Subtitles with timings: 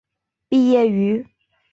[0.49, 1.27] 毕业于。